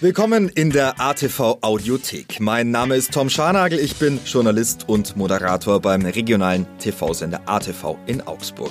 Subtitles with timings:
[0.00, 2.38] Willkommen in der ATV Audiothek.
[2.38, 8.20] Mein Name ist Tom Scharnagel, ich bin Journalist und Moderator beim regionalen TV-Sender ATV in
[8.20, 8.70] Augsburg.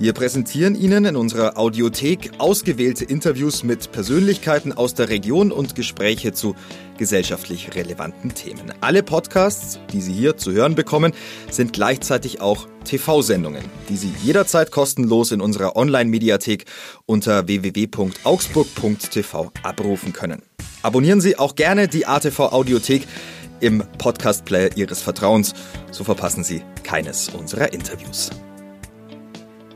[0.00, 6.32] Wir präsentieren Ihnen in unserer Audiothek ausgewählte Interviews mit Persönlichkeiten aus der Region und Gespräche
[6.32, 6.54] zu
[6.96, 8.72] gesellschaftlich relevanten Themen.
[8.80, 11.12] Alle Podcasts, die Sie hier zu hören bekommen,
[11.50, 16.64] sind gleichzeitig auch TV-Sendungen, die Sie jederzeit kostenlos in unserer Online-Mediathek
[17.04, 20.40] unter www.augsburg.tv abrufen können.
[20.80, 23.06] Abonnieren Sie auch gerne die ATV Audiothek
[23.60, 25.52] im Podcast-Player Ihres Vertrauens,
[25.90, 28.30] so verpassen Sie keines unserer Interviews.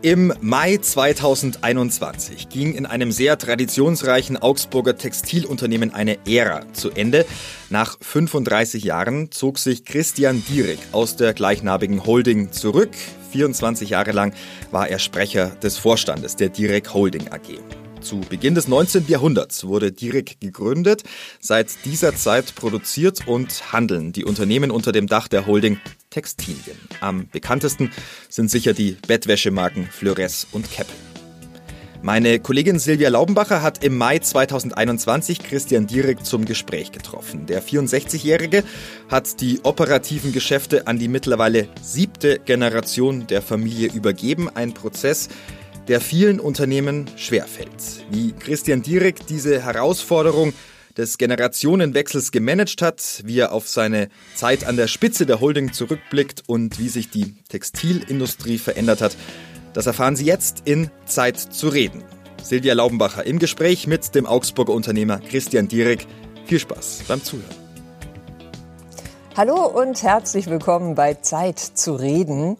[0.04, 7.24] Im Mai 2021 ging in einem sehr traditionsreichen Augsburger Textilunternehmen eine Ära zu Ende.
[7.70, 12.90] Nach 35 Jahren zog sich Christian Dierig aus der gleichnamigen Holding zurück.
[13.32, 14.34] 24 Jahre lang
[14.70, 17.58] war er Sprecher des Vorstandes der Direk Holding AG.
[18.02, 19.06] Zu Beginn des 19.
[19.08, 21.04] Jahrhunderts wurde Direk gegründet.
[21.40, 25.80] Seit dieser Zeit produziert und handeln die Unternehmen unter dem Dach der Holding
[26.14, 26.78] Textilien.
[27.00, 27.90] Am bekanntesten
[28.28, 30.94] sind sicher die Bettwäschemarken Fleuress und Keppel.
[32.02, 37.46] Meine Kollegin Silvia Laubenbacher hat im Mai 2021 Christian Dierig zum Gespräch getroffen.
[37.46, 38.62] Der 64-Jährige
[39.10, 44.48] hat die operativen Geschäfte an die mittlerweile siebte Generation der Familie übergeben.
[44.54, 45.28] Ein Prozess,
[45.88, 48.06] der vielen Unternehmen schwerfällt.
[48.12, 50.52] Wie Christian Dierig diese Herausforderung
[50.96, 56.42] des Generationenwechsels gemanagt hat, wie er auf seine Zeit an der Spitze der Holding zurückblickt
[56.46, 59.16] und wie sich die Textilindustrie verändert hat,
[59.72, 62.04] das erfahren Sie jetzt in Zeit zu reden.
[62.42, 66.06] Silvia Laubenbacher im Gespräch mit dem Augsburger Unternehmer Christian Dierig.
[66.46, 67.63] Viel Spaß beim Zuhören.
[69.36, 72.56] Hallo und herzlich willkommen bei Zeit zu reden.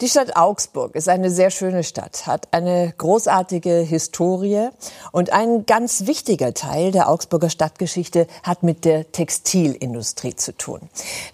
[0.00, 4.70] Die Stadt Augsburg ist eine sehr schöne Stadt, hat eine großartige Historie
[5.12, 10.80] und ein ganz wichtiger Teil der Augsburger Stadtgeschichte hat mit der Textilindustrie zu tun.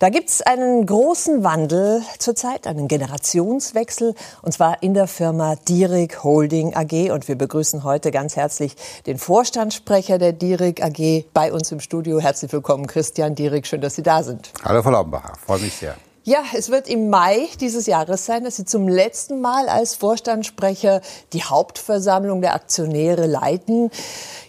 [0.00, 6.74] Da gibt's einen großen Wandel zurzeit, einen Generationswechsel und zwar in der Firma Dierig Holding
[6.74, 8.74] AG und wir begrüßen heute ganz herzlich
[9.06, 12.18] den Vorstandssprecher der Dierig AG bei uns im Studio.
[12.18, 13.68] Herzlich willkommen, Christian Dierig.
[13.68, 14.50] Schön, dass Sie da sind.
[14.64, 14.79] Hallo.
[14.82, 15.96] Frau Laubenbacher, freue mich sehr.
[16.22, 21.00] Ja, es wird im Mai dieses Jahres sein, dass Sie zum letzten Mal als Vorstandssprecher
[21.32, 23.90] die Hauptversammlung der Aktionäre leiten.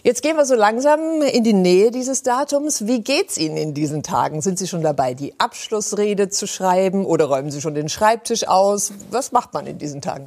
[0.02, 2.86] Jetzt gehen wir so langsam in die Nähe dieses Datums.
[2.86, 4.42] Wie geht's Ihnen in diesen Tagen?
[4.42, 8.92] Sind Sie schon dabei, die Abschlussrede zu schreiben oder räumen Sie schon den Schreibtisch aus?
[9.10, 10.26] Was macht man in diesen Tagen?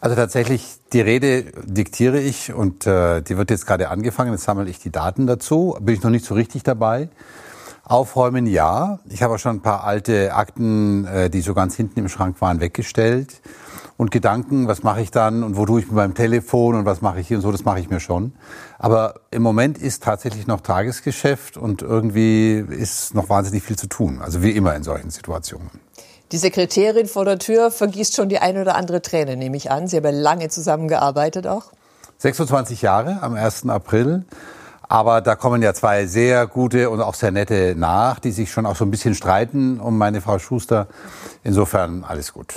[0.00, 4.32] Also tatsächlich, die Rede diktiere ich und äh, die wird jetzt gerade angefangen.
[4.32, 5.76] Jetzt sammle ich die Daten dazu.
[5.80, 7.08] Bin ich noch nicht so richtig dabei.
[7.90, 9.00] Aufräumen ja.
[9.08, 12.40] Ich habe auch schon ein paar alte Akten, äh, die so ganz hinten im Schrank
[12.40, 13.40] waren, weggestellt.
[13.96, 17.02] Und Gedanken, was mache ich dann und wo tue ich mit meinem Telefon und was
[17.02, 18.32] mache ich hier und so, das mache ich mir schon.
[18.78, 24.20] Aber im Moment ist tatsächlich noch Tagesgeschäft und irgendwie ist noch wahnsinnig viel zu tun.
[24.22, 25.68] Also wie immer in solchen Situationen.
[26.30, 29.88] Die Sekretärin vor der Tür vergießt schon die eine oder andere Träne, nehme ich an.
[29.88, 31.72] Sie haben ja lange zusammengearbeitet auch.
[32.18, 33.68] 26 Jahre am 1.
[33.68, 34.24] April.
[34.90, 38.66] Aber da kommen ja zwei sehr gute und auch sehr nette nach, die sich schon
[38.66, 40.88] auch so ein bisschen streiten um meine Frau Schuster.
[41.44, 42.54] Insofern alles gut.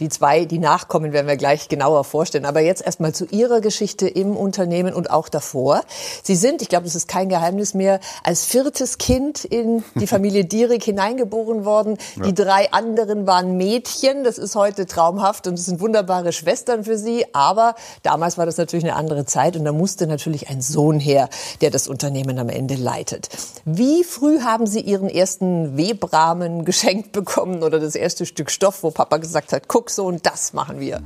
[0.00, 2.44] Die zwei, die nachkommen, werden wir gleich genauer vorstellen.
[2.44, 5.82] Aber jetzt erstmal zu Ihrer Geschichte im Unternehmen und auch davor.
[6.22, 10.44] Sie sind, ich glaube, das ist kein Geheimnis mehr, als viertes Kind in die Familie
[10.54, 11.96] Dierig hineingeboren worden.
[12.16, 12.24] Ja.
[12.24, 14.24] Die drei anderen waren Mädchen.
[14.24, 17.24] Das ist heute traumhaft und es sind wunderbare Schwestern für Sie.
[17.32, 21.28] Aber damals war das natürlich eine andere Zeit und da musste natürlich ein Sohn her,
[21.60, 23.28] der das Unternehmen am Ende leitet.
[23.64, 28.90] Wie früh haben Sie Ihren ersten Webrahmen geschenkt bekommen oder das erste Stück Stoff, wo
[28.90, 31.02] Papa gesagt hat, guck, Drucksohn, das machen wir?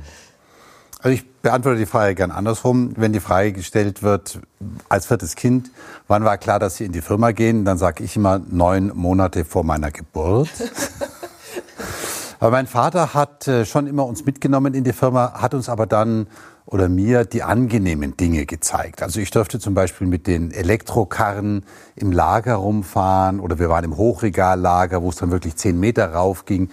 [1.01, 2.93] Also ich beantworte die Frage gern andersrum.
[2.95, 4.39] Wenn die Frage gestellt wird,
[4.87, 5.69] als viertes Kind,
[6.07, 9.43] wann war klar, dass Sie in die Firma gehen, dann sage ich immer neun Monate
[9.43, 10.49] vor meiner Geburt.
[12.39, 15.85] aber mein Vater hat äh, schon immer uns mitgenommen in die Firma, hat uns aber
[15.85, 16.27] dann
[16.65, 19.01] oder mir die angenehmen Dinge gezeigt.
[19.01, 21.65] Also ich durfte zum Beispiel mit den Elektrokarren
[21.95, 26.45] im Lager rumfahren oder wir waren im Hochregallager, wo es dann wirklich zehn Meter rauf
[26.45, 26.69] ging.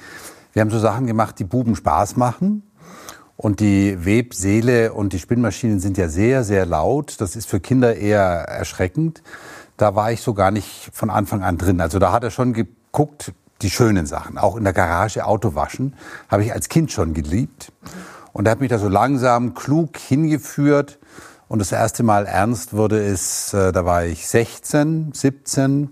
[0.57, 2.63] Wir haben so Sachen gemacht, die Buben Spaß machen.
[3.37, 7.21] Und die Webseele und die Spinnmaschinen sind ja sehr, sehr laut.
[7.21, 9.23] Das ist für Kinder eher erschreckend.
[9.77, 11.83] Da war ich so gar nicht von Anfang an drin.
[11.83, 14.39] Also da hat er schon geguckt, die schönen Sachen.
[14.39, 15.93] Auch in der Garage Auto waschen
[16.31, 17.71] habe ich als Kind schon geliebt.
[18.33, 20.99] Und er hat mich da so langsam klug hingeführt.
[21.49, 25.91] Und das erste Mal ernst wurde es, äh, da war ich 16, 17.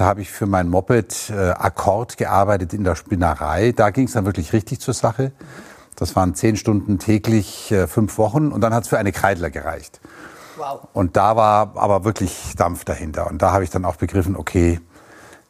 [0.00, 3.72] Da habe ich für mein Moped äh, Akkord gearbeitet in der Spinnerei.
[3.72, 5.30] Da ging es dann wirklich richtig zur Sache.
[5.94, 9.50] Das waren zehn Stunden täglich, äh, fünf Wochen und dann hat es für eine Kreidler
[9.50, 10.00] gereicht.
[10.56, 10.88] Wow.
[10.94, 13.26] Und da war aber wirklich Dampf dahinter.
[13.26, 14.80] Und da habe ich dann auch begriffen, okay,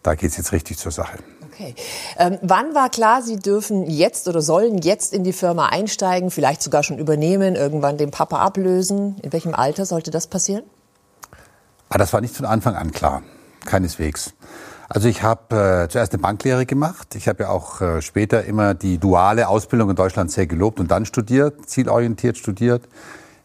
[0.03, 1.19] da geht es jetzt richtig zur Sache.
[1.53, 1.77] Okay.
[2.19, 6.61] Ähm, wann war klar, Sie dürfen jetzt oder sollen jetzt in die Firma einsteigen, vielleicht
[6.61, 9.17] sogar schon übernehmen, irgendwann den Papa ablösen?
[9.23, 10.65] In welchem Alter sollte das passieren?
[11.89, 13.23] Ah, das war nicht von Anfang an klar,
[13.65, 14.35] keineswegs.
[14.89, 17.15] Also ich habe äh, zuerst eine Banklehre gemacht.
[17.15, 20.91] Ich habe ja auch äh, später immer die duale Ausbildung in Deutschland sehr gelobt und
[20.91, 22.89] dann studiert, zielorientiert studiert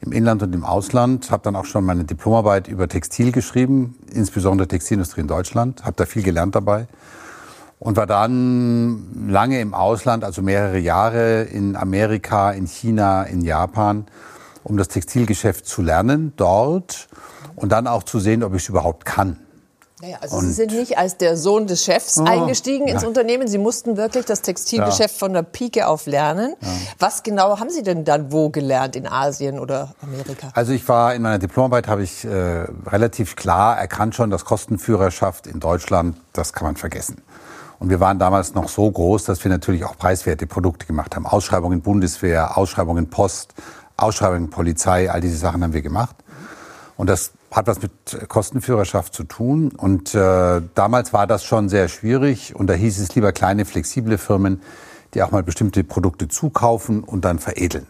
[0.01, 1.29] im Inland und im Ausland.
[1.29, 5.85] Habe dann auch schon meine Diplomarbeit über Textil geschrieben, insbesondere Textilindustrie in Deutschland.
[5.85, 6.87] Habe da viel gelernt dabei
[7.77, 14.07] und war dann lange im Ausland, also mehrere Jahre in Amerika, in China, in Japan,
[14.63, 17.07] um das Textilgeschäft zu lernen dort
[17.55, 19.37] und dann auch zu sehen, ob ich es überhaupt kann.
[20.01, 23.07] Naja, also und Sie sind nicht als der Sohn des Chefs oh, eingestiegen ins ja.
[23.07, 23.47] Unternehmen.
[23.47, 25.19] Sie mussten wirklich das Textilgeschäft ja.
[25.19, 26.53] von der Pike auf lernen.
[26.59, 26.67] Ja.
[26.99, 28.97] Was genau haben Sie denn dann wo gelernt?
[28.97, 30.49] In Asien oder Amerika?
[30.53, 35.47] Also ich war in meiner Diplomarbeit, habe ich äh, relativ klar erkannt schon, dass Kostenführerschaft
[35.47, 37.21] in Deutschland, das kann man vergessen.
[37.79, 41.25] Und wir waren damals noch so groß, dass wir natürlich auch preiswerte Produkte gemacht haben.
[41.25, 43.53] Ausschreibungen Bundeswehr, Ausschreibungen Post,
[43.95, 46.17] Ausschreibungen Polizei, all diese Sachen haben wir gemacht.
[46.97, 47.91] Und das hat was mit
[48.27, 49.71] Kostenführerschaft zu tun.
[49.71, 52.53] Und äh, damals war das schon sehr schwierig.
[52.55, 54.61] Und da hieß es lieber kleine, flexible Firmen,
[55.13, 57.87] die auch mal bestimmte Produkte zukaufen und dann veredeln.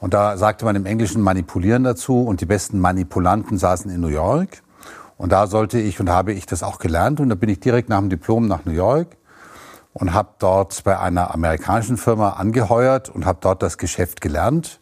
[0.00, 2.22] Und da sagte man im Englischen manipulieren dazu.
[2.22, 4.62] Und die besten Manipulanten saßen in New York.
[5.18, 7.20] Und da sollte ich und habe ich das auch gelernt.
[7.20, 9.18] Und da bin ich direkt nach dem Diplom nach New York
[9.92, 14.80] und habe dort bei einer amerikanischen Firma angeheuert und habe dort das Geschäft gelernt.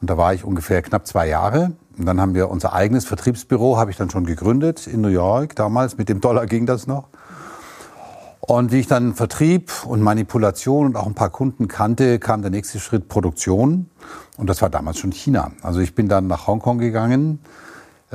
[0.00, 1.72] Und da war ich ungefähr knapp zwei Jahre.
[1.96, 5.56] Und dann haben wir unser eigenes Vertriebsbüro, habe ich dann schon gegründet in New York
[5.56, 5.96] damals.
[5.96, 7.08] Mit dem Dollar ging das noch.
[8.40, 12.50] Und wie ich dann Vertrieb und Manipulation und auch ein paar Kunden kannte, kam der
[12.50, 13.88] nächste Schritt Produktion.
[14.36, 15.52] Und das war damals schon China.
[15.62, 17.38] Also ich bin dann nach Hongkong gegangen,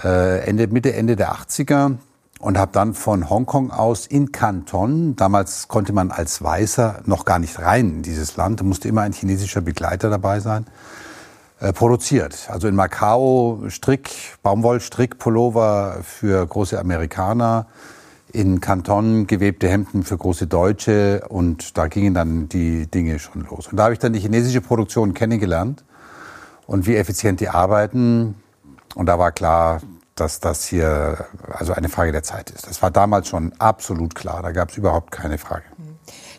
[0.04, 1.98] äh, Ende, Mitte, Ende der 80er
[2.40, 7.40] und habe dann von Hongkong aus in Canton, damals konnte man als Weißer noch gar
[7.40, 10.66] nicht rein in dieses Land, da musste immer ein chinesischer Begleiter dabei sein,
[11.74, 12.48] produziert.
[12.50, 14.10] Also in Macau Strick,
[14.44, 17.68] Baumwollstrick, Pullover für große Amerikaner,
[18.32, 23.68] in Kanton gewebte Hemden für große Deutsche und da gingen dann die Dinge schon los.
[23.68, 25.84] Und da habe ich dann die chinesische Produktion kennengelernt
[26.68, 28.36] und wie effizient die arbeiten.
[28.96, 29.82] Und da war klar,
[30.16, 32.68] dass das hier also eine Frage der Zeit ist.
[32.68, 34.44] Das war damals schon absolut klar.
[34.44, 35.64] Da gab es überhaupt keine Frage.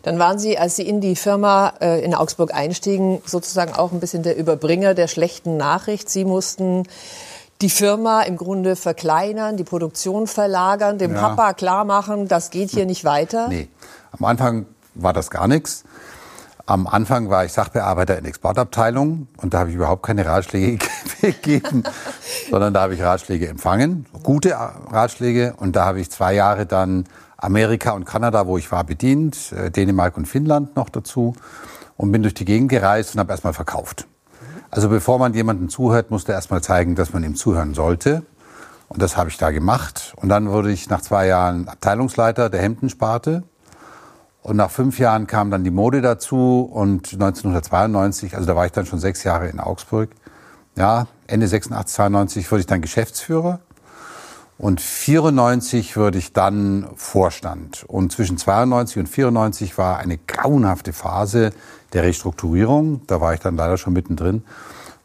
[0.03, 3.99] Dann waren Sie, als Sie in die Firma äh, in Augsburg einstiegen, sozusagen auch ein
[3.99, 6.09] bisschen der Überbringer der schlechten Nachricht.
[6.09, 6.87] Sie mussten
[7.61, 11.29] die Firma im Grunde verkleinern, die Produktion verlagern, dem ja.
[11.29, 13.47] Papa klar machen, das geht hier nicht weiter?
[13.47, 13.67] Nee,
[14.11, 14.65] am Anfang
[14.95, 15.83] war das gar nichts.
[16.65, 20.85] Am Anfang war ich Sachbearbeiter in Exportabteilung und da habe ich überhaupt keine Ratschläge
[21.21, 21.83] gegeben,
[22.49, 25.53] sondern da habe ich Ratschläge empfangen, gute Ratschläge.
[25.57, 27.05] Und da habe ich zwei Jahre dann
[27.41, 31.33] Amerika und Kanada, wo ich war, bedient, äh, Dänemark und Finnland noch dazu
[31.97, 34.07] und bin durch die Gegend gereist und habe erstmal verkauft.
[34.69, 38.23] Also bevor man jemandem zuhört, musste erstmal zeigen, dass man ihm zuhören sollte.
[38.87, 40.13] Und das habe ich da gemacht.
[40.15, 43.43] Und dann wurde ich nach zwei Jahren Abteilungsleiter der Hemdensparte.
[44.43, 48.71] Und nach fünf Jahren kam dann die Mode dazu und 1992, also da war ich
[48.71, 50.09] dann schon sechs Jahre in Augsburg,
[50.75, 53.59] ja, Ende 86, 92 wurde ich dann Geschäftsführer
[54.61, 57.83] und 94 wurde ich dann Vorstand.
[57.87, 61.49] Und zwischen 92 und 94 war eine grauenhafte Phase
[61.93, 63.01] der Restrukturierung.
[63.07, 64.43] Da war ich dann leider schon mittendrin.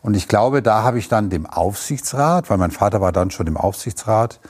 [0.03, 3.47] Und ich glaube, da habe ich dann dem Aufsichtsrat, weil mein Vater war dann schon
[3.47, 4.41] im Aufsichtsrat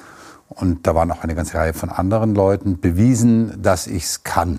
[0.49, 4.59] und da waren auch eine ganze Reihe von anderen Leuten, bewiesen, dass ich es kann.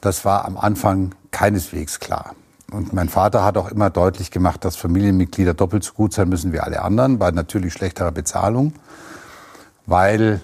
[0.00, 2.34] Das war am Anfang keineswegs klar.
[2.72, 6.52] Und mein Vater hat auch immer deutlich gemacht, dass Familienmitglieder doppelt so gut sein müssen
[6.52, 8.72] wie alle anderen, bei natürlich schlechterer Bezahlung
[9.86, 10.40] weil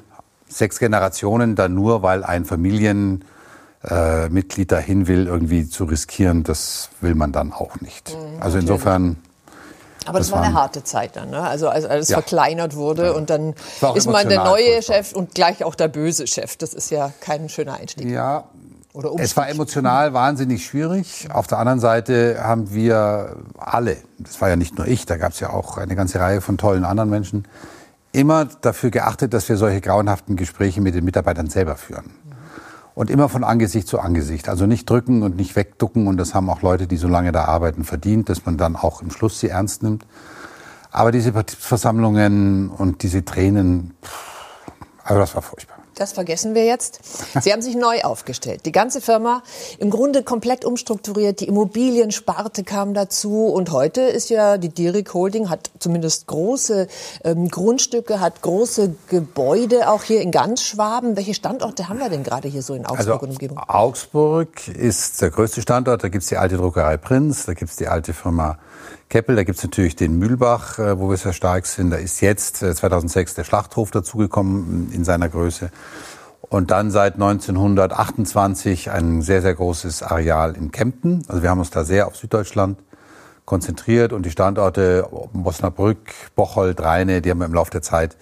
[0.48, 3.22] sechs Generationen dann nur, weil ein Familienmitglied
[4.72, 8.14] äh, dahin will, irgendwie zu riskieren, das will man dann auch nicht.
[8.14, 9.16] Mhm, also insofern.
[10.06, 11.42] Aber das, das war eine harte Zeit dann, ne?
[11.42, 12.16] Also als alles ja.
[12.16, 13.12] verkleinert wurde ja.
[13.12, 13.54] und dann
[13.94, 16.56] ist man der neue Chef und gleich auch der böse Chef.
[16.56, 18.08] Das ist ja kein schöner Einstieg.
[18.08, 18.44] Ja,
[19.18, 21.28] es war emotional wahnsinnig schwierig.
[21.32, 25.32] Auf der anderen Seite haben wir alle, das war ja nicht nur ich, da gab
[25.32, 27.44] es ja auch eine ganze Reihe von tollen anderen Menschen,
[28.12, 32.10] immer dafür geachtet, dass wir solche grauenhaften Gespräche mit den Mitarbeitern selber führen.
[32.94, 34.48] Und immer von Angesicht zu Angesicht.
[34.48, 36.06] Also nicht drücken und nicht wegducken.
[36.06, 39.00] Und das haben auch Leute, die so lange da arbeiten, verdient, dass man dann auch
[39.00, 40.06] im Schluss sie ernst nimmt.
[40.90, 43.94] Aber diese Versammlungen und diese Tränen,
[45.04, 45.79] also das war furchtbar.
[46.00, 47.00] Das vergessen wir jetzt.
[47.42, 48.64] Sie haben sich neu aufgestellt.
[48.64, 49.42] Die ganze Firma
[49.78, 51.40] im Grunde komplett umstrukturiert.
[51.40, 56.88] Die Immobiliensparte kam dazu und heute ist ja die Dierig Holding hat zumindest große
[57.24, 61.16] ähm, Grundstücke, hat große Gebäude auch hier in ganz Schwaben.
[61.16, 63.58] Welche Standorte haben wir denn gerade hier so in Augsburg also, und Umgebung?
[63.58, 66.02] Augsburg ist der größte Standort.
[66.02, 68.58] Da gibt es die alte Druckerei Prinz, da gibt es die alte Firma
[69.10, 71.90] Keppel, da gibt es natürlich den Mühlbach, äh, wo wir sehr stark sind.
[71.90, 75.70] Da ist jetzt 2006 äh, der Schlachthof dazugekommen in seiner Größe.
[76.42, 81.24] Und dann seit 1928 ein sehr, sehr großes Areal in Kempten.
[81.26, 82.78] Also wir haben uns da sehr auf Süddeutschland
[83.46, 85.98] konzentriert und die Standorte Bosnabrück,
[86.36, 88.16] Bocholt, Rheine, die haben wir im Laufe der Zeit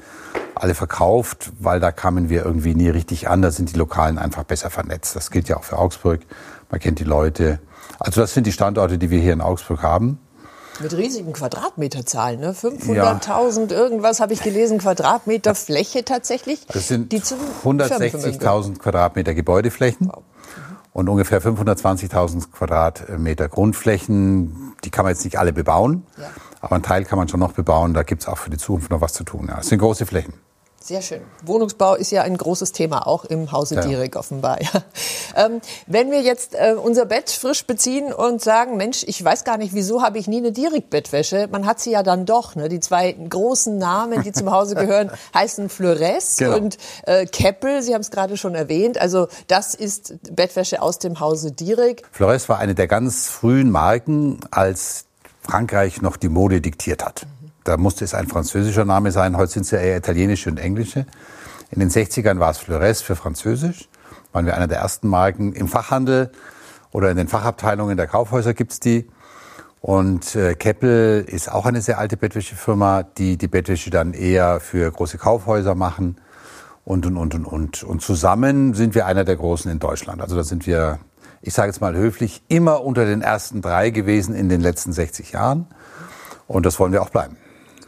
[0.54, 3.42] alle verkauft, weil da kamen wir irgendwie nie richtig an.
[3.42, 5.14] Da sind die Lokalen einfach besser vernetzt.
[5.14, 6.20] Das gilt ja auch für Augsburg.
[6.70, 7.60] Man kennt die Leute.
[7.98, 10.18] Also das sind die Standorte, die wir hier in Augsburg haben.
[10.80, 12.52] Mit riesigen Quadratmeterzahlen, ne?
[12.52, 13.78] 500.000 ja.
[13.78, 16.66] irgendwas habe ich gelesen, Quadratmeter Fläche tatsächlich.
[16.66, 20.08] Das sind 160.000 Quadratmeter Gebäudeflächen.
[20.08, 20.22] Wow
[20.98, 24.74] und ungefähr 520.000 Quadratmeter Grundflächen.
[24.82, 26.24] Die kann man jetzt nicht alle bebauen, ja.
[26.60, 27.94] aber einen Teil kann man schon noch bebauen.
[27.94, 29.46] Da gibt es auch für die Zukunft noch was zu tun.
[29.48, 29.58] Ja.
[29.60, 30.34] Es sind große Flächen.
[30.88, 31.20] Sehr schön.
[31.44, 33.80] Wohnungsbau ist ja ein großes Thema, auch im Hause ja.
[33.82, 34.58] Dierig offenbar.
[34.68, 34.82] Ja.
[35.36, 39.56] Ähm, wenn wir jetzt äh, unser Bett frisch beziehen und sagen, Mensch, ich weiß gar
[39.56, 41.48] nicht, wieso habe ich nie eine Dierig-Bettwäsche?
[41.50, 42.54] Man hat sie ja dann doch.
[42.54, 42.68] Ne?
[42.68, 46.56] Die zwei großen Namen, die zum Hause gehören, heißen Flores genau.
[46.56, 47.82] und äh, Keppel.
[47.82, 49.00] Sie haben es gerade schon erwähnt.
[49.00, 52.02] Also das ist Bettwäsche aus dem Hause Dierig.
[52.10, 55.04] Flores war eine der ganz frühen Marken, als
[55.42, 57.26] Frankreich noch die Mode diktiert hat.
[57.68, 59.36] Da musste es ein französischer Name sein.
[59.36, 61.04] Heute sind es ja eher italienische und englische.
[61.70, 63.90] In den 60ern war es Flores für Französisch.
[64.32, 66.30] Waren wir einer der ersten Marken im Fachhandel
[66.92, 69.10] oder in den Fachabteilungen der Kaufhäuser gibt's die.
[69.82, 74.90] Und äh, Keppel ist auch eine sehr alte Bettwäschefirma, die die Bettwäsche dann eher für
[74.90, 76.16] große Kaufhäuser machen.
[76.86, 77.84] Und, und, und, und, und.
[77.84, 80.22] Und zusammen sind wir einer der Großen in Deutschland.
[80.22, 81.00] Also da sind wir,
[81.42, 85.32] ich sage jetzt mal höflich, immer unter den ersten drei gewesen in den letzten 60
[85.32, 85.66] Jahren.
[86.46, 87.36] Und das wollen wir auch bleiben.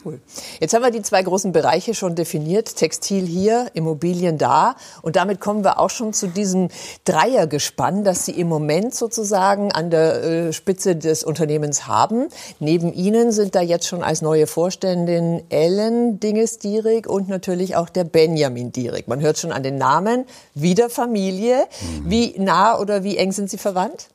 [0.04, 0.20] Cool.
[0.60, 2.76] Jetzt haben wir die zwei großen Bereiche schon definiert.
[2.76, 4.76] Textil hier, Immobilien da.
[5.02, 6.68] Und damit kommen wir auch schon zu diesem
[7.04, 12.28] Dreiergespann, das Sie im Moment sozusagen an der äh, Spitze des Unternehmens haben.
[12.60, 18.04] Neben Ihnen sind da jetzt schon als neue Vorständin Ellen Dinges-Dierig und natürlich auch der
[18.04, 19.06] Benjamin Dierig.
[19.06, 20.24] Man hört schon an den Namen.
[20.54, 21.66] Wieder Familie.
[21.80, 22.10] Mhm.
[22.10, 24.08] Wie nah oder wie eng sind Sie verwandt?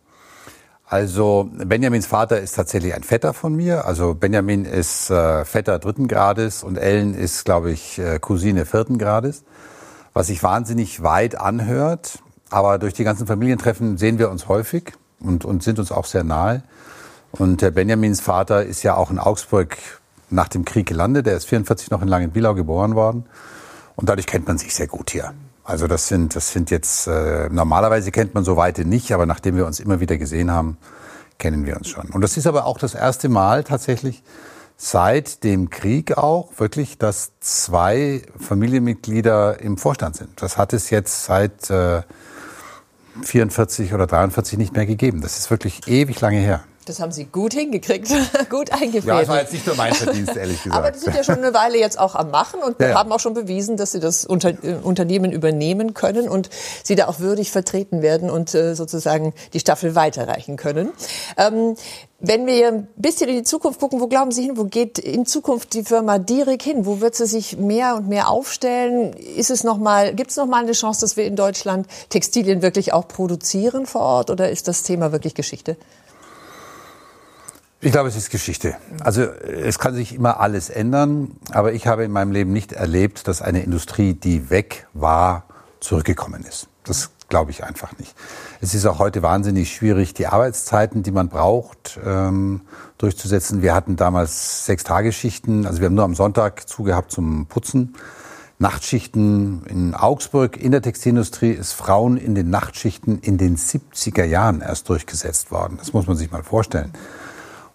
[0.88, 3.86] Also Benjamins Vater ist tatsächlich ein Vetter von mir.
[3.86, 9.00] Also Benjamin ist äh, Vetter dritten Grades und Ellen ist, glaube ich, äh, Cousine vierten
[9.00, 9.44] Grades.
[10.14, 12.20] Was sich wahnsinnig weit anhört.
[12.52, 16.24] Aber durch die ganzen Familientreffen sehen wir uns häufig und, und sind uns auch sehr
[16.24, 16.62] nahe.
[17.32, 19.78] Und der Benjamins Vater ist ja auch in Augsburg
[20.30, 21.26] nach dem Krieg gelandet.
[21.26, 23.26] Er ist 44 noch in Langenbielau geboren worden.
[23.96, 25.34] Und dadurch kennt man sich sehr gut hier.
[25.66, 29.58] Also das sind, das sind jetzt, äh, normalerweise kennt man so weite nicht, aber nachdem
[29.58, 30.78] wir uns immer wieder gesehen haben,
[31.40, 32.12] kennen wir uns schon.
[32.12, 34.24] Und das ist aber auch das erste Mal tatsächlich
[34.78, 40.40] seit dem Krieg auch wirklich, dass zwei Familienmitglieder im Vorstand sind.
[40.40, 42.04] Das hat es jetzt seit äh,
[43.24, 45.22] 44 oder 43 nicht mehr gegeben.
[45.22, 46.64] Das ist wirklich ewig lange her.
[46.86, 48.10] Das haben Sie gut hingekriegt,
[48.50, 49.06] gut eingefädelt.
[49.06, 50.80] Ja, das war jetzt nicht nur mein Verdienst, ehrlich gesagt.
[50.80, 52.96] Aber die sind ja schon eine Weile jetzt auch am Machen und ja, ja.
[52.96, 56.50] haben auch schon bewiesen, dass sie das Unter äh, Unternehmen übernehmen können und
[56.84, 60.92] sie da auch würdig vertreten werden und äh, sozusagen die Staffel weiterreichen können.
[61.38, 61.76] Ähm,
[62.20, 64.56] wenn wir ein bisschen in die Zukunft gucken, wo glauben Sie hin?
[64.56, 66.86] Wo geht in Zukunft die Firma Dierig hin?
[66.86, 69.14] Wo wird sie sich mehr und mehr aufstellen?
[69.14, 72.62] Ist es noch mal, gibt es noch mal eine Chance, dass wir in Deutschland Textilien
[72.62, 75.78] wirklich auch produzieren vor Ort oder ist das Thema wirklich Geschichte?
[77.86, 78.76] Ich glaube, es ist Geschichte.
[79.04, 83.28] Also es kann sich immer alles ändern, aber ich habe in meinem Leben nicht erlebt,
[83.28, 85.44] dass eine Industrie, die weg war,
[85.82, 86.68] zurückgekommen ist.
[86.84, 88.16] Das glaube ich einfach nicht.
[88.60, 92.62] Es ist auch heute wahnsinnig schwierig, die Arbeitszeiten, die man braucht, ähm,
[92.98, 93.62] durchzusetzen.
[93.62, 97.94] Wir hatten damals sechs Tageschichten, also wir haben nur am Sonntag zugehabt zum Putzen.
[98.58, 104.62] Nachtschichten in Augsburg in der Textilindustrie ist Frauen in den Nachtschichten in den 70er Jahren
[104.62, 105.78] erst durchgesetzt worden.
[105.78, 106.92] Das muss man sich mal vorstellen.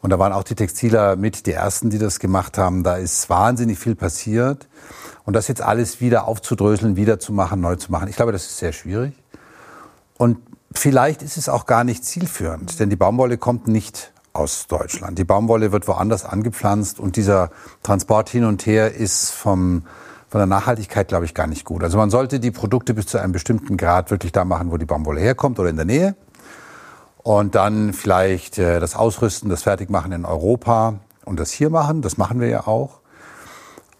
[0.02, 2.82] Und da waren auch die Textiler mit die ersten, die das gemacht haben.
[2.82, 4.68] Da ist wahnsinnig viel passiert.
[5.24, 8.46] Und das jetzt alles wieder aufzudröseln, wieder zu machen, neu zu machen, ich glaube, das
[8.46, 9.12] ist sehr schwierig.
[10.16, 10.38] Und
[10.72, 15.18] vielleicht ist es auch gar nicht zielführend, denn die Baumwolle kommt nicht aus Deutschland.
[15.18, 17.50] Die Baumwolle wird woanders angepflanzt und dieser
[17.82, 19.84] Transport hin und her ist vom,
[20.28, 21.82] von der Nachhaltigkeit, glaube ich, gar nicht gut.
[21.82, 24.86] Also man sollte die Produkte bis zu einem bestimmten Grad wirklich da machen, wo die
[24.86, 26.16] Baumwolle herkommt oder in der Nähe
[27.22, 32.02] und dann vielleicht äh, das Ausrüsten, das Fertigmachen in Europa und das hier machen.
[32.02, 33.00] Das machen wir ja auch.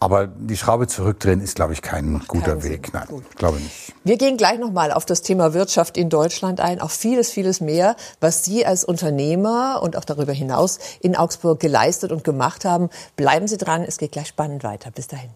[0.02, 2.86] Aber die Schraube zurückdrehen ist, glaube ich, kein Macht guter Weg.
[2.86, 2.94] Sinn.
[2.94, 3.36] Nein, Gut.
[3.36, 3.92] glaube nicht.
[4.02, 7.96] Wir gehen gleich nochmal auf das Thema Wirtschaft in Deutschland ein, auch vieles, vieles mehr,
[8.18, 12.88] was Sie als Unternehmer und auch darüber hinaus in Augsburg geleistet und gemacht haben.
[13.16, 14.90] Bleiben Sie dran, es geht gleich spannend weiter.
[14.90, 15.28] Bis dahin.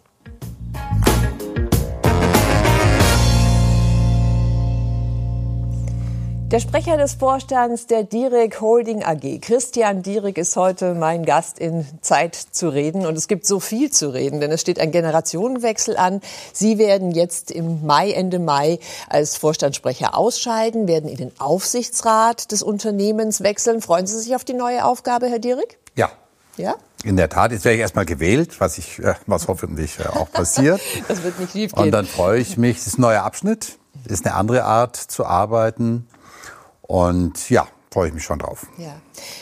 [6.48, 11.86] Der Sprecher des Vorstands der Direk Holding AG, Christian Direk, ist heute mein Gast in
[12.02, 13.06] Zeit zu reden.
[13.06, 16.20] Und es gibt so viel zu reden, denn es steht ein Generationenwechsel an.
[16.52, 22.62] Sie werden jetzt im Mai, Ende Mai als Vorstandssprecher ausscheiden, werden in den Aufsichtsrat des
[22.62, 23.80] Unternehmens wechseln.
[23.80, 25.78] Freuen Sie sich auf die neue Aufgabe, Herr Direk?
[25.96, 26.10] Ja.
[26.56, 26.76] Ja?
[27.04, 30.30] In der Tat, jetzt werde ich erstmal gewählt, was ich, äh, was hoffentlich äh, auch
[30.30, 30.80] passiert.
[31.08, 31.84] das wird nicht schief gehen.
[31.84, 32.76] Und dann freue ich mich.
[32.76, 36.06] Das ist ein neuer Abschnitt, ist eine andere Art zu arbeiten.
[36.86, 38.66] Und ja, freue ich mich schon drauf.
[38.76, 38.96] Ja.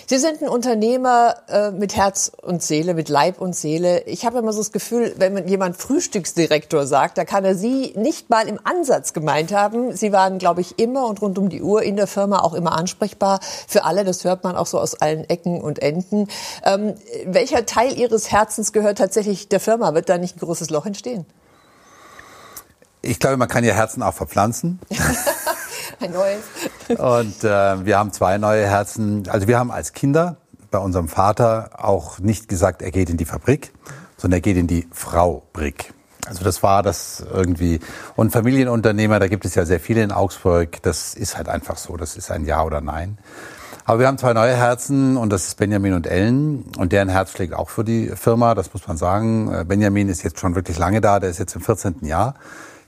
[0.07, 4.03] Sie sind ein Unternehmer äh, mit Herz und Seele, mit Leib und Seele.
[4.03, 7.95] Ich habe immer so das Gefühl, wenn man jemand Frühstücksdirektor sagt, da kann er Sie
[7.97, 9.97] nicht mal im Ansatz gemeint haben.
[9.97, 12.73] Sie waren, glaube ich, immer und rund um die Uhr in der Firma auch immer
[12.73, 14.05] ansprechbar für alle.
[14.05, 16.29] Das hört man auch so aus allen Ecken und Enden.
[16.63, 16.95] Ähm,
[17.25, 19.95] welcher Teil Ihres Herzens gehört tatsächlich der Firma?
[19.95, 21.25] Wird da nicht ein großes Loch entstehen?
[23.01, 24.79] Ich glaube, man kann ihr Herzen auch verpflanzen.
[26.01, 26.43] Ein neues.
[26.99, 29.29] Und äh, wir haben zwei neue Herzen.
[29.29, 30.37] Also wir haben als Kinder
[30.71, 33.73] bei unserem Vater auch nicht gesagt, er geht in die Fabrik,
[34.17, 35.93] sondern er geht in die Frau Brick.
[36.27, 37.81] Also das war das irgendwie.
[38.17, 40.83] Und Familienunternehmer, da gibt es ja sehr viele in Augsburg.
[40.83, 41.97] Das ist halt einfach so.
[41.97, 43.19] Das ist ein Ja oder Nein.
[43.85, 46.65] Aber wir haben zwei neue Herzen und das ist Benjamin und Ellen.
[46.79, 49.53] Und deren Herz schlägt auch für die Firma, das muss man sagen.
[49.53, 51.97] Äh, Benjamin ist jetzt schon wirklich lange da, der ist jetzt im 14.
[52.03, 52.35] Jahr.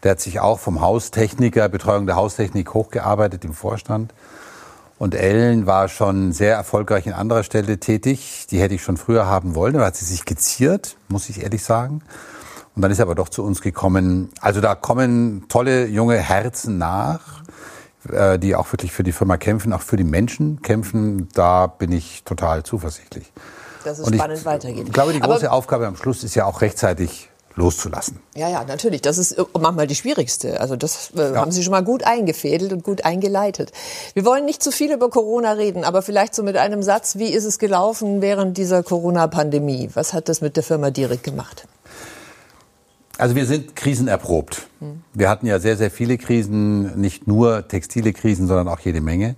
[0.05, 4.13] Der hat sich auch vom Haustechniker, Betreuung der Haustechnik hochgearbeitet im Vorstand.
[4.99, 8.47] Und Ellen war schon sehr erfolgreich in anderer Stelle tätig.
[8.51, 9.75] Die hätte ich schon früher haben wollen.
[9.75, 12.03] Da hat sie sich geziert, muss ich ehrlich sagen.
[12.77, 14.29] Und dann ist er aber doch zu uns gekommen.
[14.41, 17.43] Also da kommen tolle junge Herzen nach,
[18.11, 21.29] äh, die auch wirklich für die Firma kämpfen, auch für die Menschen kämpfen.
[21.35, 23.33] Da bin ich total zuversichtlich.
[23.85, 24.87] Dass es spannend weitergeht.
[24.87, 28.19] Ich glaube, die große aber Aufgabe am Schluss ist ja auch rechtzeitig loszulassen.
[28.35, 29.03] Ja, ja, natürlich.
[29.03, 30.61] Das ist äh, manchmal die schwierigste.
[30.61, 31.37] Also das äh, ja.
[31.37, 33.73] haben Sie schon mal gut eingefädelt und gut eingeleitet.
[34.15, 37.29] Wir wollen nicht zu viel über Corona reden, aber vielleicht so mit einem Satz, wie
[37.29, 39.91] ist es gelaufen während dieser Corona-Pandemie?
[39.95, 41.67] Was hat das mit der Firma direkt gemacht?
[43.17, 44.67] Also wir sind krisenerprobt.
[44.81, 45.03] Hm.
[45.13, 49.37] Wir hatten ja sehr, sehr viele Krisen, nicht nur textile Krisen, sondern auch jede Menge.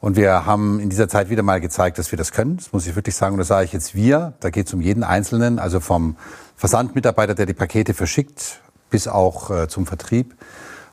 [0.00, 2.56] Und wir haben in dieser Zeit wieder mal gezeigt, dass wir das können.
[2.56, 3.34] Das muss ich wirklich sagen.
[3.34, 4.34] Und das sage ich jetzt wir.
[4.40, 6.16] Da geht es um jeden Einzelnen, also vom
[6.56, 10.34] Versandmitarbeiter, der die Pakete verschickt, bis auch äh, zum Vertrieb,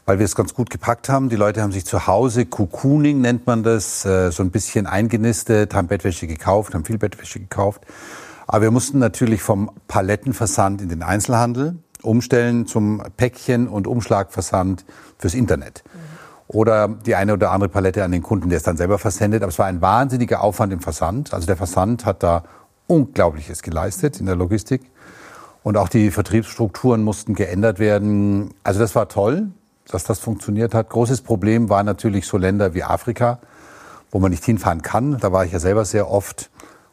[0.06, 1.30] weil wir es ganz gut gepackt haben.
[1.30, 5.74] Die Leute haben sich zu Hause, Cocooning nennt man das, äh, so ein bisschen eingenistet,
[5.74, 7.82] haben Bettwäsche gekauft, haben viel Bettwäsche gekauft.
[8.46, 14.84] Aber wir mussten natürlich vom Palettenversand in den Einzelhandel umstellen zum Päckchen- und Umschlagversand
[15.18, 15.84] fürs Internet.
[15.86, 16.00] Mhm.
[16.50, 19.42] Oder die eine oder andere Palette an den Kunden, der es dann selber versendet.
[19.42, 21.34] Aber es war ein wahnsinniger Aufwand im Versand.
[21.34, 22.44] Also der Versand hat da
[22.88, 24.82] Unglaubliches geleistet in der Logistik.
[25.64, 28.54] Und auch die Vertriebsstrukturen mussten geändert werden.
[28.64, 29.48] Also das war toll,
[29.88, 30.90] dass das funktioniert hat.
[30.90, 33.40] Großes Problem war natürlich so Länder wie Afrika,
[34.12, 35.18] wo man nicht hinfahren kann.
[35.20, 36.50] Da war ich ja selber sehr oft.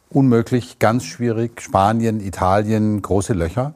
[0.08, 1.60] Unmöglich, ganz schwierig.
[1.60, 3.74] Spanien, Italien, große Löcher.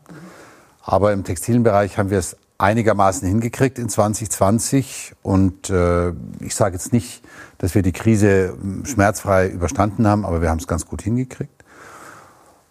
[0.82, 5.14] Aber im Textilbereich haben wir es einigermaßen hingekriegt in 2020.
[5.22, 7.22] Und äh, ich sage jetzt nicht,
[7.58, 11.53] dass wir die Krise schmerzfrei überstanden haben, aber wir haben es ganz gut hingekriegt.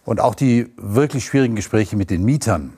[0.06, 2.74] Und auch die wirklich schwierigen Gespräche mit den Mietern,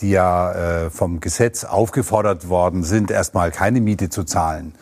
[0.00, 4.74] die ja äh, vom Gesetz aufgefordert worden sind, erstmal keine Miete zu zahlen,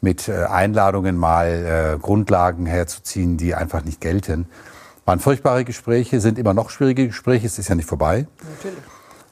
[0.00, 4.46] mit äh, Einladungen mal äh, Grundlagen herzuziehen, die einfach nicht gelten,
[5.04, 8.26] waren furchtbare Gespräche, sind immer noch schwierige Gespräche, es ist ja nicht vorbei.
[8.56, 8.78] Natürlich.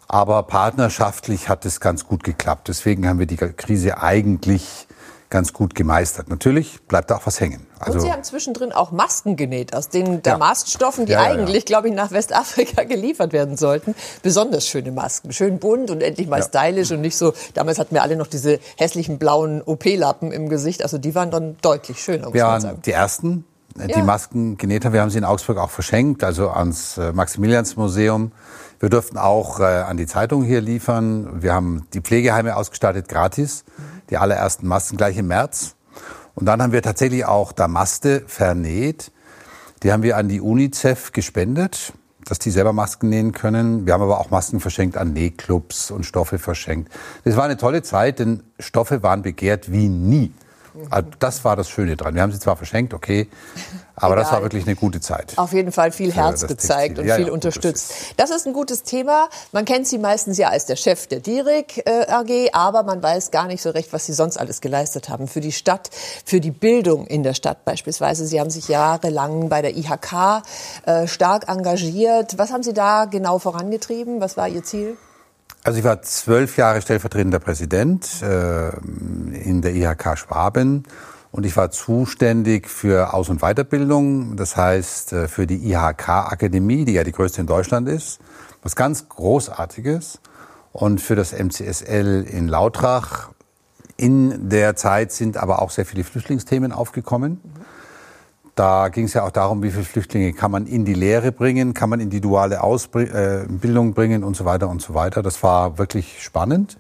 [0.09, 2.69] Aber partnerschaftlich hat es ganz gut geklappt.
[2.69, 4.86] Deswegen haben wir die Krise eigentlich
[5.31, 6.29] ganz gut gemeistert.
[6.29, 7.67] Natürlich bleibt da auch was hängen.
[7.79, 11.65] Also und Sie haben zwischendrin auch Masken genäht, aus den Damaststoffen, die ja, ja, eigentlich,
[11.65, 11.67] ja.
[11.67, 13.95] glaube ich, nach Westafrika geliefert werden sollten.
[14.23, 18.03] Besonders schöne Masken, schön bunt und endlich mal stylisch und nicht so, damals hatten wir
[18.03, 22.35] alle noch diese hässlichen blauen OP-Lappen im Gesicht, also die waren dann deutlich schöner, muss
[22.35, 22.83] wir man sagen.
[22.85, 23.45] die ersten,
[23.79, 24.93] äh, die Masken genäht haben.
[24.93, 28.33] Wir haben sie in Augsburg auch verschenkt, also ans äh, Maximiliansmuseum.
[28.79, 31.43] Wir durften auch äh, an die Zeitung hier liefern.
[31.43, 33.65] Wir haben die Pflegeheime ausgestattet gratis.
[34.11, 35.77] Die allerersten Masken gleich im März.
[36.35, 39.11] Und dann haben wir tatsächlich auch Damaste vernäht.
[39.83, 43.87] Die haben wir an die UNICEF gespendet, dass die selber Masken nähen können.
[43.87, 46.93] Wir haben aber auch Masken verschenkt an Nähclubs und Stoffe verschenkt.
[47.25, 50.33] Das war eine tolle Zeit, denn Stoffe waren begehrt wie nie.
[50.91, 52.15] Also das war das Schöne dran.
[52.15, 53.29] Wir haben sie zwar verschenkt, okay,
[53.95, 54.25] aber Egal.
[54.25, 55.33] das war wirklich eine gute Zeit.
[55.37, 57.93] Auf jeden Fall viel Herz gezeigt und ja, viel ja, unterstützt.
[58.17, 59.29] Das ist ein gutes Thema.
[59.53, 63.31] Man kennt Sie meistens ja als der Chef der Dierig äh, AG, aber man weiß
[63.31, 65.91] gar nicht so recht, was Sie sonst alles geleistet haben für die Stadt,
[66.25, 68.27] für die Bildung in der Stadt beispielsweise.
[68.27, 70.43] Sie haben sich jahrelang bei der IHK
[70.85, 72.37] äh, stark engagiert.
[72.39, 74.21] Was haben Sie da genau vorangetrieben?
[74.21, 74.99] Was war Ihr Ziel?
[75.67, 80.85] Also ich war zwölf Jahre stellvertretender Präsident äh, in der IHK Schwaben
[81.33, 86.93] und ich war zuständig für Aus- und Weiterbildung, das heißt äh, für die IHK-Akademie, die
[86.93, 88.21] ja die größte in Deutschland ist,
[88.63, 90.21] was ganz Großartiges.
[90.71, 93.31] Und für das MCSL in Lautrach.
[93.97, 97.41] In der Zeit sind aber auch sehr viele Flüchtlingsthemen aufgekommen.
[98.57, 101.75] Da ging es ja auch darum, wie viele Flüchtlinge kann man in die Lehre bringen,
[101.75, 105.23] kann man in die duale Ausbildung äh, bringen und so weiter und so weiter.
[105.23, 106.79] Das war wirklich spannend.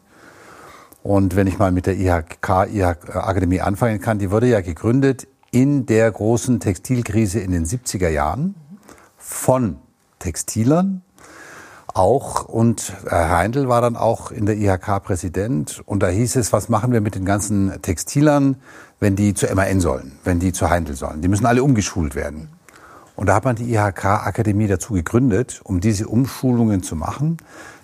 [1.03, 5.29] Und wenn ich mal mit der IHK, IHK Akademie anfangen kann, die wurde ja gegründet
[5.51, 8.55] in der großen Textilkrise in den 70er Jahren
[9.19, 9.77] von
[10.19, 11.03] Textilern
[11.97, 16.53] auch und Herr Heindl war dann auch in der IHK Präsident und da hieß es,
[16.53, 18.57] was machen wir mit den ganzen Textilern?
[19.01, 21.21] wenn die zur MAN sollen, wenn die zur Heindl sollen.
[21.21, 22.49] Die müssen alle umgeschult werden.
[23.15, 27.39] Und da hat man die IHK-Akademie dazu gegründet, um diese Umschulungen zu machen.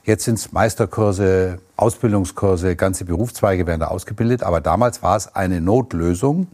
[0.05, 4.43] Jetzt sind es Meisterkurse, Ausbildungskurse, ganze Berufszweige werden da ausgebildet.
[4.43, 6.49] Aber damals war es eine Notlösung,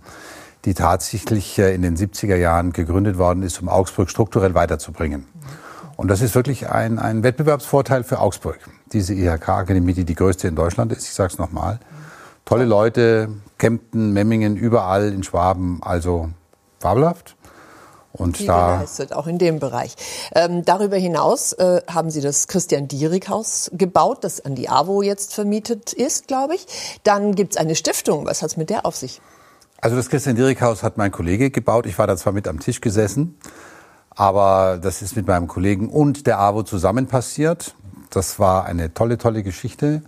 [0.64, 5.27] die tatsächlich äh, in den 70er Jahren gegründet worden ist, um Augsburg strukturell weiterzubringen.
[5.98, 8.61] Und das ist wirklich ein, ein Wettbewerbsvorteil für Augsburg.
[8.92, 11.80] Diese IHK-Akademie, die die größte in Deutschland ist, ich sage es nochmal.
[12.44, 16.28] Tolle Leute, Kempten, Memmingen, überall in Schwaben, also
[16.78, 17.34] fabelhaft.
[18.12, 19.96] Und da geleistet, auch in dem Bereich.
[20.37, 25.02] Ähm, darüber hinaus äh, haben Sie das Christian Dierig Haus gebaut, das an die AWO
[25.02, 27.00] jetzt vermietet ist, glaube ich.
[27.02, 28.24] Dann gibt es eine Stiftung.
[28.24, 29.20] Was hat es mit der auf sich?
[29.80, 31.87] Also das Christian Dierig Haus hat mein Kollege gebaut.
[31.87, 33.37] Ich war da zwar mit am Tisch gesessen,
[34.18, 37.76] aber das ist mit meinem Kollegen und der AWO zusammen passiert.
[38.11, 40.02] Das war eine tolle, tolle Geschichte.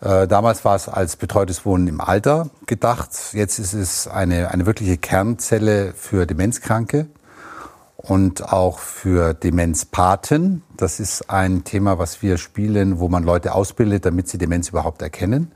[0.00, 3.10] Äh, damals war es als betreutes Wohnen im Alter gedacht.
[3.32, 7.08] Jetzt ist es eine, eine wirkliche Kernzelle für Demenzkranke
[7.98, 10.62] und auch für Demenzpaten.
[10.74, 15.02] Das ist ein Thema, was wir spielen, wo man Leute ausbildet, damit sie Demenz überhaupt
[15.02, 15.52] erkennen.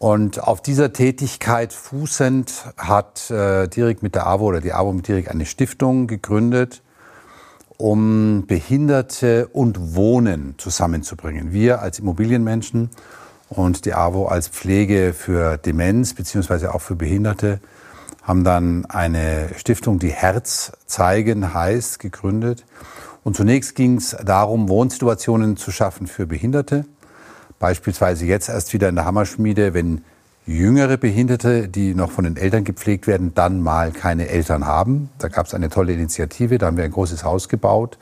[0.00, 5.08] Und auf dieser Tätigkeit fußend hat äh, Dirk mit der AWO oder die AWO mit
[5.08, 6.80] Dirk eine Stiftung gegründet,
[7.76, 11.52] um Behinderte und Wohnen zusammenzubringen.
[11.52, 12.88] Wir als Immobilienmenschen
[13.50, 17.60] und die AWO als Pflege für Demenz beziehungsweise auch für Behinderte
[18.22, 22.64] haben dann eine Stiftung, die Herz zeigen heißt, gegründet.
[23.22, 26.86] Und zunächst ging es darum, Wohnsituationen zu schaffen für Behinderte.
[27.60, 30.02] Beispielsweise jetzt erst wieder in der Hammerschmiede, wenn
[30.46, 35.10] jüngere Behinderte, die noch von den Eltern gepflegt werden, dann mal keine Eltern haben.
[35.18, 37.98] Da gab es eine tolle Initiative, da haben wir ein großes Haus gebaut,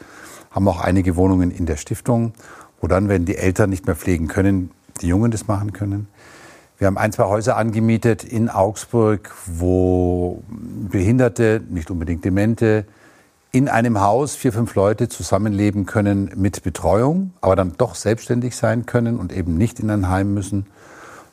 [0.53, 2.35] haben auch einige Wohnungen in der Stiftung,
[2.81, 6.07] wo dann, wenn die Eltern nicht mehr pflegen können, die Jungen das machen können.
[6.79, 12.85] Wir haben ein, zwei Häuser angemietet in Augsburg, wo Behinderte, nicht unbedingt Demente,
[13.51, 18.87] in einem Haus vier, fünf Leute zusammenleben können mit Betreuung, aber dann doch selbstständig sein
[18.87, 20.67] können und eben nicht in ein Heim müssen.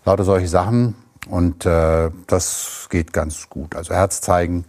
[0.06, 0.96] Lauter solche Sachen.
[1.30, 3.76] Und äh, das geht ganz gut.
[3.76, 4.66] Also Herz zeigen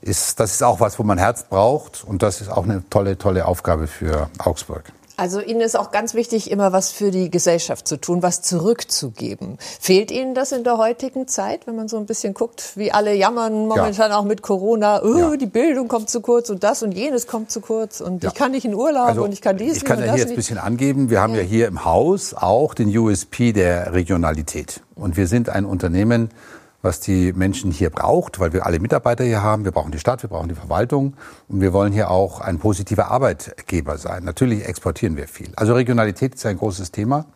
[0.00, 2.02] ist, das ist auch was, wo man Herz braucht.
[2.04, 4.84] Und das ist auch eine tolle, tolle Aufgabe für Augsburg.
[5.18, 9.58] Also Ihnen ist auch ganz wichtig, immer was für die Gesellschaft zu tun, was zurückzugeben.
[9.80, 13.12] Fehlt Ihnen das in der heutigen Zeit, wenn man so ein bisschen guckt, wie alle
[13.14, 14.16] jammern momentan ja.
[14.16, 15.36] auch mit Corona, oh, ja.
[15.36, 18.28] die Bildung kommt zu kurz und das und jenes kommt zu kurz und ja.
[18.28, 20.30] ich kann nicht in Urlaub also, und ich kann dies Ich kann ja hier jetzt
[20.30, 24.82] ein bisschen angeben, wir haben ja hier im Haus auch den USP der Regionalität.
[24.94, 26.30] Und wir sind ein Unternehmen,
[26.80, 29.64] was die Menschen hier braucht, weil wir alle Mitarbeiter hier haben.
[29.64, 31.14] Wir brauchen die Stadt, wir brauchen die Verwaltung
[31.48, 34.24] und wir wollen hier auch ein positiver Arbeitgeber sein.
[34.24, 35.50] Natürlich exportieren wir viel.
[35.56, 37.26] Also Regionalität ist ein großes Thema.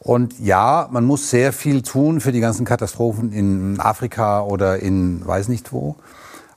[0.00, 5.26] Und ja, man muss sehr viel tun für die ganzen Katastrophen in Afrika oder in
[5.26, 5.96] weiß nicht wo.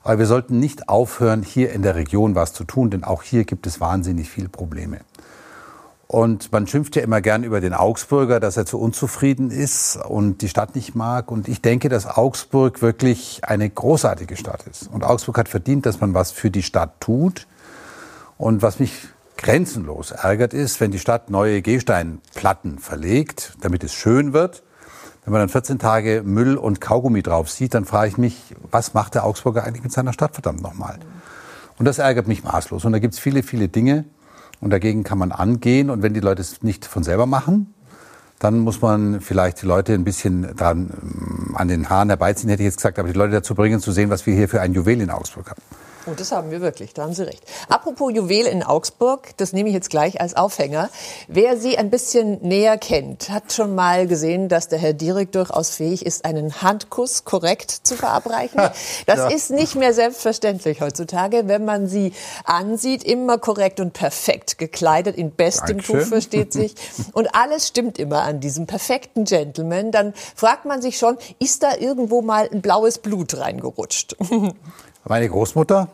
[0.02, 3.44] Aber wir sollten nicht aufhören, hier in der Region was zu tun, denn auch hier
[3.44, 4.98] gibt es wahnsinnig viele Probleme.
[6.10, 10.40] Und man schimpft ja immer gern über den Augsburger, dass er zu unzufrieden ist und
[10.40, 11.30] die Stadt nicht mag.
[11.30, 14.88] Und ich denke, dass Augsburg wirklich eine großartige Stadt ist.
[14.90, 17.46] Und Augsburg hat verdient, dass man was für die Stadt tut.
[18.38, 18.94] Und was mich
[19.36, 24.62] grenzenlos ärgert ist, wenn die Stadt neue Gehsteinplatten verlegt, damit es schön wird.
[25.24, 28.94] Wenn man dann 14 Tage Müll und Kaugummi drauf sieht, dann frage ich mich, was
[28.94, 30.98] macht der Augsburger eigentlich mit seiner Stadt verdammt nochmal?
[31.78, 32.86] Und das ärgert mich maßlos.
[32.86, 34.06] Und da gibt es viele, viele Dinge,
[34.60, 35.90] und dagegen kann man angehen.
[35.90, 37.74] Und wenn die Leute es nicht von selber machen,
[38.38, 42.62] dann muss man vielleicht die Leute ein bisschen dran ähm, an den Haaren herbeiziehen, hätte
[42.62, 44.74] ich jetzt gesagt, aber die Leute dazu bringen, zu sehen, was wir hier für ein
[44.74, 45.62] Juwel in Augsburg haben.
[46.06, 47.42] Und oh, das haben wir wirklich, da haben Sie recht.
[47.68, 50.88] Apropos Juwel in Augsburg, das nehme ich jetzt gleich als Aufhänger.
[51.26, 55.70] Wer Sie ein bisschen näher kennt, hat schon mal gesehen, dass der Herr Dierig durchaus
[55.70, 58.58] fähig ist, einen Handkuss korrekt zu verabreichen.
[59.06, 59.28] Das ja.
[59.28, 62.12] ist nicht mehr selbstverständlich heutzutage, wenn man Sie
[62.44, 66.74] ansieht, immer korrekt und perfekt gekleidet, in bestem Tuch versteht sich.
[67.12, 69.90] Und alles stimmt immer an diesem perfekten Gentleman.
[69.90, 74.16] Dann fragt man sich schon, ist da irgendwo mal ein blaues Blut reingerutscht?
[75.04, 75.88] Meine Großmutter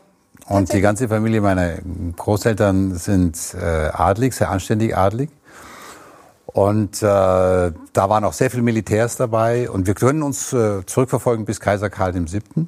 [0.47, 1.75] und die ganze Familie meiner
[2.15, 5.29] Großeltern sind äh, adlig, sehr anständig adlig.
[6.45, 9.69] Und äh, da waren auch sehr viele Militärs dabei.
[9.69, 12.67] Und wir können uns äh, zurückverfolgen bis Kaiser Karl VII.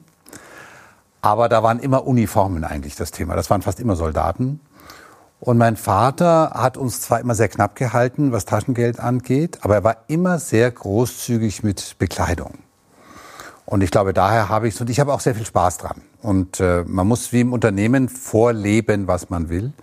[1.22, 3.36] Aber da waren immer Uniformen eigentlich das Thema.
[3.36, 4.60] Das waren fast immer Soldaten.
[5.40, 9.84] Und mein Vater hat uns zwar immer sehr knapp gehalten, was Taschengeld angeht, aber er
[9.84, 12.56] war immer sehr großzügig mit Bekleidung.
[13.70, 16.02] Und ich glaube, daher habe ich es und ich habe auch sehr viel Spaß dran.
[16.22, 19.74] Und äh, man muss wie im Unternehmen vorleben, was man will.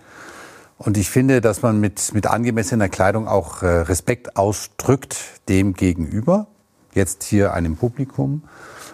[0.79, 5.17] Und ich finde, dass man mit, mit angemessener Kleidung auch äh, Respekt ausdrückt
[5.49, 6.47] dem gegenüber,
[6.95, 8.41] jetzt hier einem Publikum,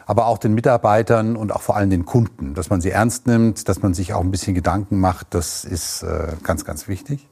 [0.07, 3.69] aber auch den Mitarbeitern und auch vor allem den Kunden, dass man sie ernst nimmt,
[3.69, 7.29] dass man sich auch ein bisschen Gedanken macht, das ist äh, ganz, ganz wichtig.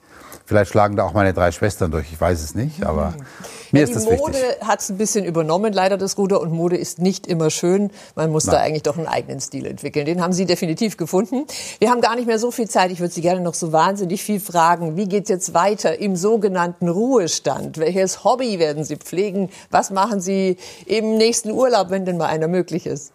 [0.50, 3.24] Vielleicht schlagen da auch meine drei Schwestern durch, ich weiß es nicht, aber mhm.
[3.72, 4.18] mir ja, ist das wichtig.
[4.18, 7.52] Die Mode hat es ein bisschen übernommen, leider das Ruder, und Mode ist nicht immer
[7.52, 7.92] schön.
[8.16, 8.56] Man muss Nein.
[8.56, 10.08] da eigentlich doch einen eigenen Stil entwickeln.
[10.08, 11.46] Den haben Sie definitiv gefunden.
[11.78, 12.90] Wir haben gar nicht mehr so viel Zeit.
[12.90, 14.98] Ich würde Sie gerne noch so wahnsinnig viel fragen.
[14.98, 17.78] Wie geht es jetzt weiter im sogenannten Ruhestand?
[17.78, 19.52] Welches Hobby werden Sie pflegen?
[19.70, 20.58] Was machen Sie
[20.88, 23.12] im nächsten Urlaub, wenn denn mal einer möglich ist?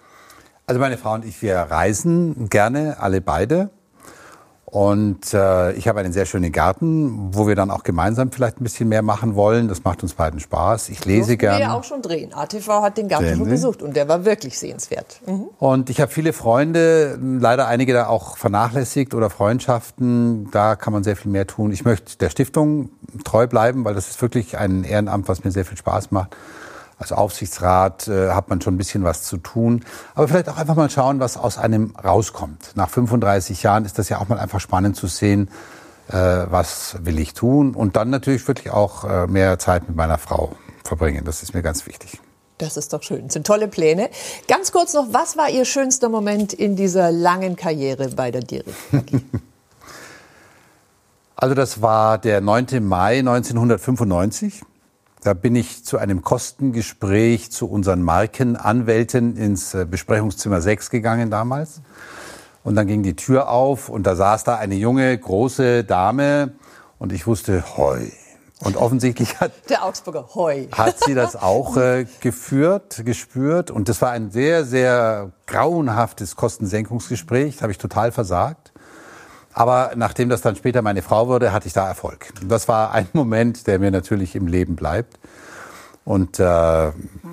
[0.67, 3.71] Also meine Frau und ich, wir reisen gerne, alle beide.
[4.75, 8.65] Und äh, ich habe einen sehr schönen Garten, wo wir dann auch gemeinsam vielleicht ein
[8.65, 9.69] bisschen mehr machen wollen.
[9.69, 10.89] Das macht uns beiden Spaß.
[10.89, 11.59] Ich lese gerne.
[11.59, 12.35] Wir ja auch schon drehen.
[12.35, 15.21] ATV hat den Garten schon besucht und der war wirklich sehenswert.
[15.29, 15.45] Mhm.
[15.61, 20.51] Und ich habe viele Freunde, leider einige da auch vernachlässigt oder Freundschaften.
[20.51, 21.71] Da kann man sehr viel mehr tun.
[21.71, 22.91] Ich möchte der Stiftung
[23.23, 26.35] treu bleiben, weil das ist wirklich ein Ehrenamt, was mir sehr viel Spaß macht
[26.99, 29.85] als Aufsichtsrat äh, hat man schon ein bisschen was zu tun.
[30.15, 32.73] Aber vielleicht auch einfach mal schauen, was aus einem rauskommt.
[32.75, 35.49] Nach 35 Jahren ist das ja auch mal einfach spannend zu sehen,
[36.09, 37.75] äh, was will ich tun.
[37.75, 40.53] Und dann natürlich wirklich auch äh, mehr Zeit mit meiner Frau
[40.85, 41.25] verbringen.
[41.25, 42.21] Das ist mir ganz wichtig.
[42.59, 43.25] Das ist doch schön.
[43.25, 44.11] Das sind tolle Pläne.
[44.47, 48.75] Ganz kurz noch, was war Ihr schönster Moment in dieser langen Karriere bei der Dierig?
[51.37, 52.67] also das war der 9.
[52.81, 54.63] Mai 1995.
[55.25, 61.81] Da bin ich zu einem Kostengespräch zu unseren Markenanwälten ins äh, Besprechungszimmer 6 gegangen damals.
[62.63, 66.53] Und dann ging die Tür auf und da saß da eine junge, große Dame
[66.99, 68.13] und ich wusste, hoi.
[68.61, 70.69] Und offensichtlich hat, Der Augsburger, hoi.
[70.73, 73.71] hat sie das auch äh, geführt, gespürt.
[73.71, 77.55] Und das war ein sehr, sehr grauenhaftes Kostensenkungsgespräch.
[77.55, 78.74] Das habe ich total versagt.
[79.55, 82.33] Aber nachdem das dann später meine Frau wurde, hatte ich da Erfolg.
[82.45, 85.19] Das war ein Moment, der mir natürlich im Leben bleibt.
[86.05, 86.43] Und äh,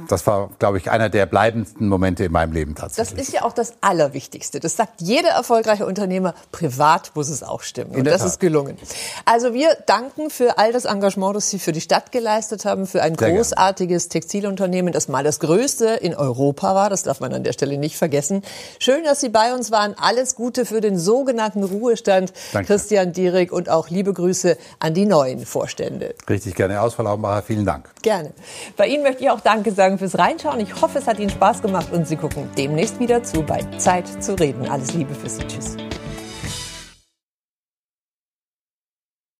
[0.07, 3.17] das war, glaube ich, einer der bleibendsten Momente in meinem Leben tatsächlich.
[3.17, 4.61] Das ist ja auch das Allerwichtigste.
[4.61, 6.33] Das sagt jeder erfolgreiche Unternehmer.
[6.53, 7.91] Privat muss es auch stimmen.
[7.95, 8.27] Und das Tat.
[8.27, 8.77] ist gelungen.
[9.25, 13.01] Also wir danken für all das Engagement, das Sie für die Stadt geleistet haben, für
[13.01, 14.21] ein Sehr großartiges gern.
[14.21, 16.89] Textilunternehmen, das mal das größte in Europa war.
[16.89, 18.41] Das darf man an der Stelle nicht vergessen.
[18.79, 19.95] Schön, dass Sie bei uns waren.
[19.97, 22.31] Alles Gute für den sogenannten Ruhestand.
[22.53, 22.67] Danke.
[22.67, 26.15] Christian Dierig und auch liebe Grüße an die neuen Vorstände.
[26.29, 26.81] Richtig gerne.
[26.81, 27.89] Ausfall Augenbacher, vielen Dank.
[28.01, 28.31] Gerne.
[28.77, 30.59] Bei Ihnen möchte ich auch Danke sagen fürs Reinschauen.
[30.59, 34.23] Ich hoffe, es hat Ihnen Spaß gemacht und Sie gucken demnächst wieder zu bei Zeit
[34.23, 34.69] zu reden.
[34.69, 35.45] Alles Liebe für Sie.
[35.47, 35.77] Tschüss.